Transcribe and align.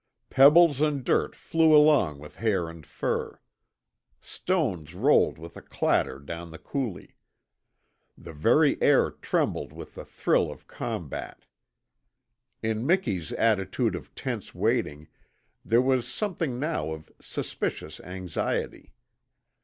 Pebbles 0.31 0.81
and 0.81 1.03
dirt 1.03 1.35
flew 1.35 1.75
along 1.75 2.17
with 2.17 2.37
hair 2.37 2.67
and 2.67 2.87
fur. 2.87 3.39
Stones 4.19 4.95
rolled 4.95 5.37
with 5.37 5.55
a 5.55 5.61
clatter 5.61 6.17
down 6.17 6.49
the 6.49 6.57
coulee. 6.57 7.17
The 8.17 8.33
very 8.33 8.81
air 8.81 9.11
trembled 9.11 9.71
with 9.71 9.93
the 9.93 10.03
thrill 10.03 10.49
of 10.51 10.65
combat. 10.65 11.45
In 12.63 12.83
Miki's 12.83 13.31
attitude 13.33 13.93
of 13.93 14.15
tense 14.15 14.55
waiting 14.55 15.07
there 15.63 15.83
was 15.83 16.11
something 16.11 16.57
now 16.57 16.89
of 16.89 17.11
suspicious 17.21 17.99
anxiety. 17.99 18.95